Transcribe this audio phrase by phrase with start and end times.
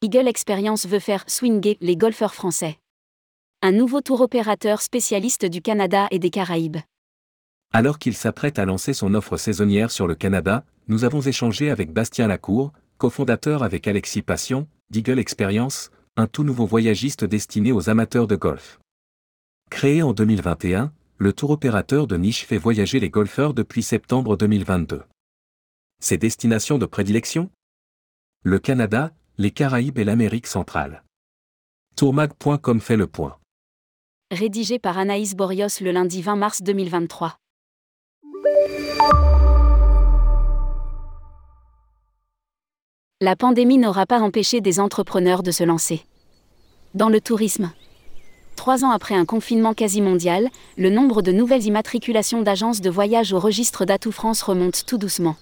[0.00, 2.78] Eagle Experience veut faire swinger les golfeurs français.
[3.62, 6.76] Un nouveau tour opérateur spécialiste du Canada et des Caraïbes.
[7.72, 11.92] Alors qu'il s'apprête à lancer son offre saisonnière sur le Canada, nous avons échangé avec
[11.92, 18.28] Bastien Lacour, cofondateur avec Alexis Passion, d'Eagle Experience, un tout nouveau voyagiste destiné aux amateurs
[18.28, 18.78] de golf.
[19.68, 25.02] Créé en 2021, le tour opérateur de niche fait voyager les golfeurs depuis septembre 2022.
[26.00, 27.50] Ses destinations de prédilection?
[28.44, 31.04] Le Canada, les Caraïbes et l'Amérique centrale.
[31.94, 33.36] Tourmag.com fait le point.
[34.32, 37.36] Rédigé par Anaïs Borios le lundi 20 mars 2023.
[43.20, 46.02] La pandémie n'aura pas empêché des entrepreneurs de se lancer.
[46.94, 47.70] Dans le tourisme.
[48.56, 53.32] Trois ans après un confinement quasi mondial, le nombre de nouvelles immatriculations d'agences de voyage
[53.32, 55.36] au registre d'Atout France remonte tout doucement.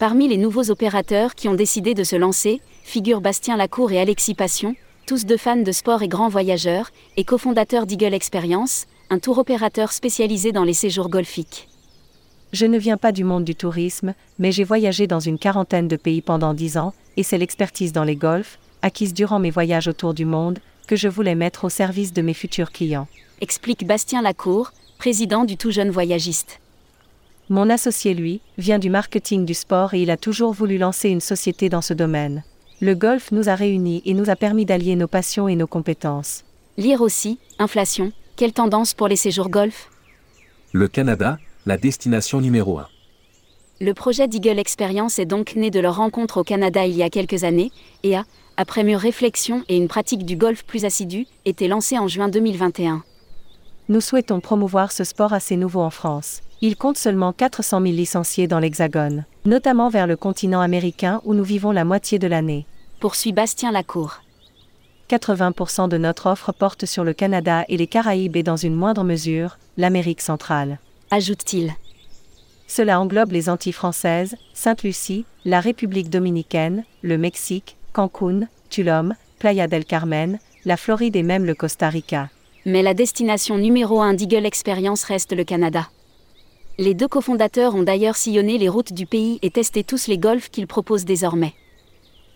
[0.00, 4.34] Parmi les nouveaux opérateurs qui ont décidé de se lancer, figurent Bastien Lacour et Alexis
[4.34, 9.38] Passion, tous deux fans de sport et grands voyageurs, et cofondateurs d'Eagle Experience, un tour
[9.38, 11.68] opérateur spécialisé dans les séjours golfiques.
[12.52, 15.96] Je ne viens pas du monde du tourisme, mais j'ai voyagé dans une quarantaine de
[15.96, 20.14] pays pendant dix ans, et c'est l'expertise dans les golfs, acquise durant mes voyages autour
[20.14, 23.08] du monde, que je voulais mettre au service de mes futurs clients.
[23.40, 26.60] Explique Bastien Lacour, président du tout jeune voyagiste.
[27.48, 31.20] Mon associé, lui, vient du marketing du sport et il a toujours voulu lancer une
[31.20, 32.44] société dans ce domaine.
[32.80, 36.44] Le golf nous a réunis et nous a permis d'allier nos passions et nos compétences.
[36.76, 39.90] Lire aussi, inflation, quelle tendance pour les séjours golf?
[40.72, 42.88] Le Canada, la destination numéro 1.
[43.80, 47.10] Le projet d'Eagle Experience est donc né de leur rencontre au Canada il y a
[47.10, 47.70] quelques années,
[48.02, 48.24] et a,
[48.56, 53.04] après mûre réflexion et une pratique du golf plus assidue, été lancé en juin 2021.
[53.90, 56.40] Nous souhaitons promouvoir ce sport assez nouveau en France.
[56.62, 61.44] Il compte seulement 400 000 licenciés dans l'Hexagone, notamment vers le continent américain où nous
[61.44, 62.64] vivons la moitié de l'année.
[63.00, 64.22] Poursuit Bastien Lacour.
[65.10, 69.04] 80% de notre offre porte sur le Canada et les Caraïbes et dans une moindre
[69.04, 70.78] mesure, l'Amérique centrale.
[71.10, 71.74] Ajoute-t-il.
[72.66, 79.84] Cela englobe les Antilles françaises, Sainte-Lucie, la République dominicaine, le Mexique, Cancun, Tulum, Playa del
[79.84, 82.30] Carmen, la Floride et même le Costa Rica.
[82.66, 85.90] Mais la destination numéro 1 d'Eagle Experience reste le Canada.
[86.78, 90.48] Les deux cofondateurs ont d'ailleurs sillonné les routes du pays et testé tous les golfs
[90.48, 91.52] qu'ils proposent désormais.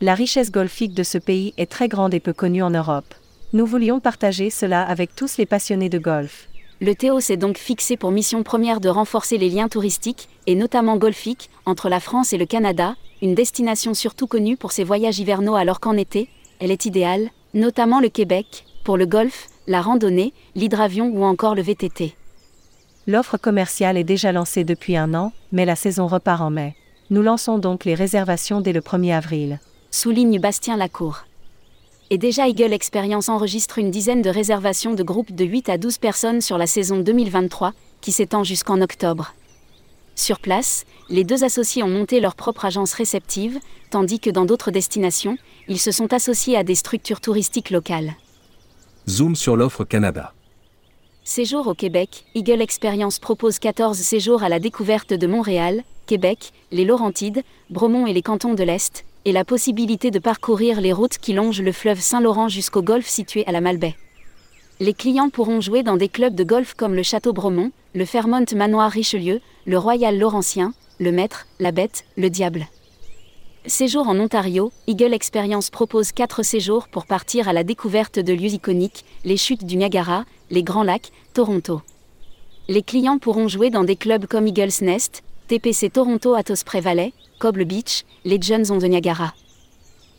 [0.00, 3.14] La richesse golfique de ce pays est très grande et peu connue en Europe.
[3.52, 6.48] Nous voulions partager cela avec tous les passionnés de golf.
[6.80, 10.98] Le Théo s'est donc fixé pour mission première de renforcer les liens touristiques, et notamment
[10.98, 15.56] golfiques, entre la France et le Canada, une destination surtout connue pour ses voyages hivernaux
[15.56, 16.28] alors qu'en été,
[16.60, 21.62] elle est idéale, notamment le Québec, pour le golf, la randonnée, l'hydravion ou encore le
[21.62, 22.14] VTT.
[23.06, 26.76] L'offre commerciale est déjà lancée depuis un an, mais la saison repart en mai.
[27.10, 29.60] Nous lançons donc les réservations dès le 1er avril.
[29.90, 31.24] Souligne Bastien Lacour.
[32.10, 35.98] Et déjà Eagle Experience enregistre une dizaine de réservations de groupes de 8 à 12
[35.98, 39.34] personnes sur la saison 2023, qui s'étend jusqu'en octobre.
[40.14, 43.58] Sur place, les deux associés ont monté leur propre agence réceptive,
[43.90, 48.14] tandis que dans d'autres destinations, ils se sont associés à des structures touristiques locales.
[49.08, 50.32] Zoom sur l'offre Canada.
[51.24, 56.84] Séjour au Québec, Eagle Experience propose 14 séjours à la découverte de Montréal, Québec, les
[56.84, 61.32] Laurentides, Bromont et les cantons de l'Est, et la possibilité de parcourir les routes qui
[61.32, 63.96] longent le fleuve Saint-Laurent jusqu'au golfe situé à la Malbaie.
[64.78, 68.44] Les clients pourront jouer dans des clubs de golf comme le Château Bromont, le Fairmont
[68.54, 72.68] Manoir Richelieu, le Royal Laurentien, le Maître, la Bête, le Diable.
[73.66, 78.52] Séjour en Ontario, Eagle Experience propose 4 séjours pour partir à la découverte de lieux
[78.52, 81.80] iconiques, les chutes du Niagara, les Grands Lacs, Toronto.
[82.66, 87.12] Les clients pourront jouer dans des clubs comme Eagles Nest, TPC Toronto at Osprey Valley,
[87.38, 89.32] Cobble Beach, les Jones on the Niagara.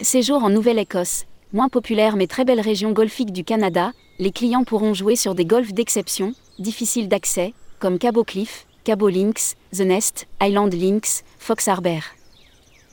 [0.00, 3.90] Séjour en Nouvelle-Écosse, moins populaire mais très belle région golfique du Canada,
[4.20, 9.56] les clients pourront jouer sur des golfs d'exception, difficiles d'accès, comme Cabo Cliff, Cabo Links,
[9.72, 12.02] The Nest, Island Links, Fox Harbor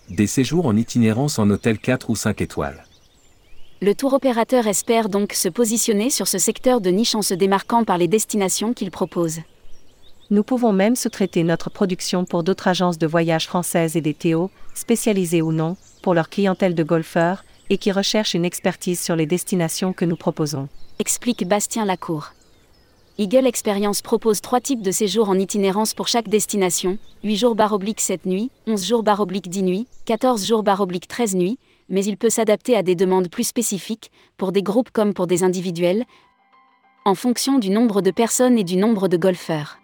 [0.09, 2.83] des séjours en itinérance en hôtel 4 ou 5 étoiles.
[3.81, 7.83] Le tour opérateur espère donc se positionner sur ce secteur de niche en se démarquant
[7.83, 9.39] par les destinations qu'il propose.
[10.30, 14.51] Nous pouvons même sous-traiter notre production pour d'autres agences de voyage françaises et des Théo,
[14.74, 19.25] spécialisées ou non, pour leur clientèle de golfeurs, et qui recherchent une expertise sur les
[19.25, 20.69] destinations que nous proposons.
[21.00, 22.33] Explique Bastien Lacour.
[23.22, 28.02] Eagle Experience propose trois types de séjours en itinérance pour chaque destination 8 jours baroblique
[28.02, 32.32] 7 nuits, 11 jours baroblique 10 nuits, 14 jours baroblique 13 nuits, mais il peut
[32.32, 36.06] s'adapter à des demandes plus spécifiques, pour des groupes comme pour des individuels,
[37.06, 39.78] en fonction du nombre de personnes et du nombre de golfeurs.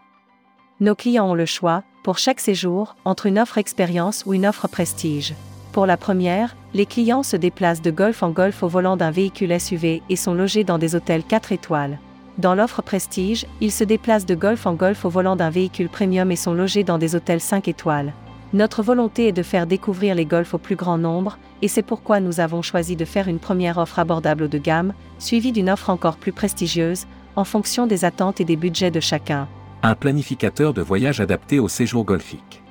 [0.80, 4.68] Nos clients ont le choix, pour chaque séjour, entre une offre expérience ou une offre
[4.68, 5.36] prestige.
[5.74, 9.62] Pour la première, les clients se déplacent de golf en golf au volant d'un véhicule
[9.62, 12.00] SUV et sont logés dans des hôtels 4 étoiles.
[12.38, 16.32] Dans l'offre Prestige, ils se déplacent de golf en golf au volant d'un véhicule premium
[16.32, 18.14] et sont logés dans des hôtels 5 étoiles.
[18.54, 22.20] Notre volonté est de faire découvrir les golfs au plus grand nombre, et c'est pourquoi
[22.20, 25.90] nous avons choisi de faire une première offre abordable haut de gamme, suivie d'une offre
[25.90, 29.48] encore plus prestigieuse, en fonction des attentes et des budgets de chacun.
[29.82, 32.62] Un planificateur de voyage adapté au séjour golfique.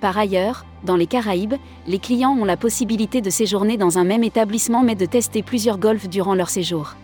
[0.00, 1.54] Par ailleurs, dans les Caraïbes,
[1.86, 5.78] les clients ont la possibilité de séjourner dans un même établissement mais de tester plusieurs
[5.78, 6.96] golfs durant leur séjour.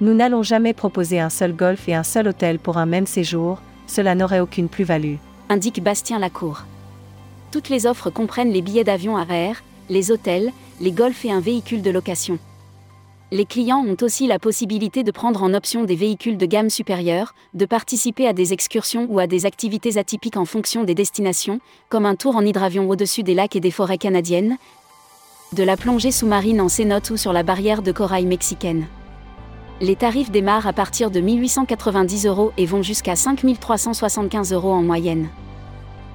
[0.00, 3.60] Nous n'allons jamais proposer un seul golf et un seul hôtel pour un même séjour,
[3.88, 5.16] cela n'aurait aucune plus-value.
[5.48, 6.64] Indique Bastien Lacour.
[7.50, 11.40] Toutes les offres comprennent les billets d'avion à air, les hôtels, les golfs et un
[11.40, 12.38] véhicule de location.
[13.32, 17.34] Les clients ont aussi la possibilité de prendre en option des véhicules de gamme supérieure,
[17.54, 22.06] de participer à des excursions ou à des activités atypiques en fonction des destinations, comme
[22.06, 24.56] un tour en hydravion au-dessus des lacs et des forêts canadiennes,
[25.54, 28.86] de la plongée sous-marine en cénote ou sur la barrière de corail mexicaine.
[29.80, 35.28] Les tarifs démarrent à partir de 1890 euros et vont jusqu'à 5375 euros en moyenne.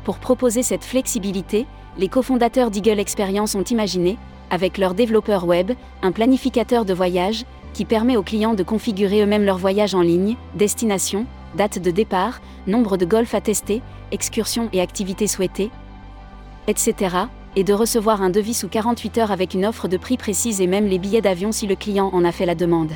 [0.04, 1.66] Pour proposer cette flexibilité,
[1.98, 4.18] les cofondateurs d'Eagle Experience ont imaginé,
[4.50, 5.72] avec leur développeur web,
[6.02, 10.36] un planificateur de voyage, qui permet aux clients de configurer eux-mêmes leur voyage en ligne,
[10.56, 11.26] destination,
[11.56, 13.82] date de départ, nombre de golf à tester,
[14.12, 15.72] excursions et activités souhaitées,
[16.68, 17.16] etc.,
[17.56, 20.68] et de recevoir un devis sous 48 heures avec une offre de prix précise et
[20.68, 22.92] même les billets d'avion si le client en a fait la demande.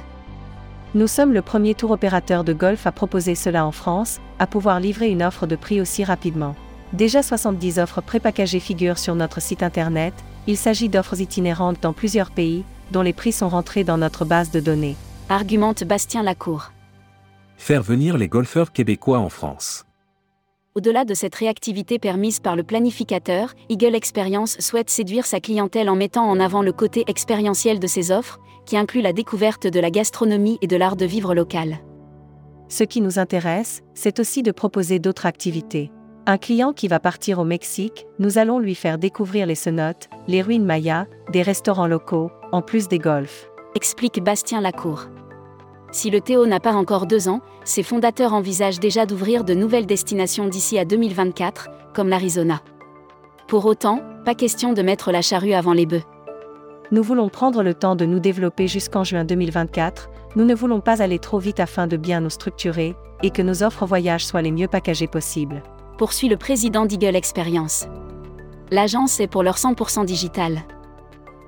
[0.98, 4.80] Nous sommes le premier tour opérateur de golf à proposer cela en France, à pouvoir
[4.80, 6.56] livrer une offre de prix aussi rapidement.
[6.92, 10.16] Déjà 70 offres prépackagées figurent sur notre site internet,
[10.48, 14.50] il s'agit d'offres itinérantes dans plusieurs pays, dont les prix sont rentrés dans notre base
[14.50, 14.96] de données.
[15.30, 16.72] Argumente Bastien Lacour.
[17.58, 19.86] Faire venir les golfeurs québécois en France.
[20.74, 25.96] Au-delà de cette réactivité permise par le planificateur, Eagle Experience souhaite séduire sa clientèle en
[25.96, 29.90] mettant en avant le côté expérientiel de ses offres, qui inclut la découverte de la
[29.90, 31.80] gastronomie et de l'art de vivre local.
[32.70, 35.90] Ce qui nous intéresse, c'est aussi de proposer d'autres activités.
[36.26, 40.42] Un client qui va partir au Mexique, nous allons lui faire découvrir les cenotes, les
[40.42, 43.50] ruines mayas, des restaurants locaux, en plus des golfs.
[43.76, 45.06] Explique Bastien Lacour.
[45.94, 49.86] Si le Théo n'a pas encore deux ans, ses fondateurs envisagent déjà d'ouvrir de nouvelles
[49.86, 52.62] destinations d'ici à 2024, comme l'Arizona.
[53.48, 56.04] Pour autant, pas question de mettre la charrue avant les bœufs.
[56.92, 61.02] Nous voulons prendre le temps de nous développer jusqu'en juin 2024, nous ne voulons pas
[61.02, 64.52] aller trop vite afin de bien nous structurer, et que nos offres voyage soient les
[64.52, 65.64] mieux packagées possibles
[65.98, 67.88] poursuit le président d'Eagle Experience.
[68.72, 70.62] L'agence est pour leur 100% digital.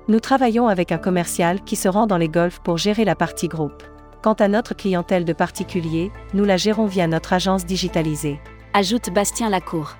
[0.08, 3.48] Nous travaillons avec un commercial qui se rend dans les golfs pour gérer la partie
[3.48, 3.82] groupe.
[4.22, 8.40] Quant à notre clientèle de particuliers, nous la gérons via notre agence digitalisée.
[8.74, 9.96] Ajoute Bastien Lacour.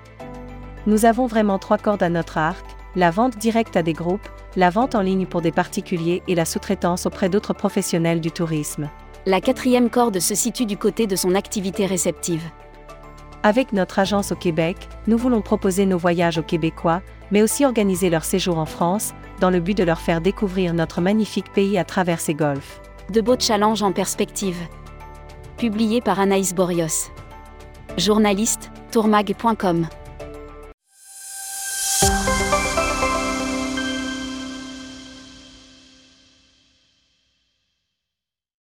[0.85, 2.65] Nous avons vraiment trois cordes à notre arc,
[2.95, 6.45] la vente directe à des groupes, la vente en ligne pour des particuliers et la
[6.45, 8.89] sous-traitance auprès d'autres professionnels du tourisme.
[9.25, 12.43] La quatrième corde se situe du côté de son activité réceptive.
[13.43, 14.77] Avec notre agence au Québec,
[15.07, 17.01] nous voulons proposer nos voyages aux Québécois,
[17.31, 21.01] mais aussi organiser leur séjour en France, dans le but de leur faire découvrir notre
[21.01, 22.81] magnifique pays à travers ses golfs.
[23.09, 24.57] De beaux challenges en perspective.
[25.57, 27.11] Publié par Anaïs Borios.
[27.97, 29.87] Journaliste, tourmag.com.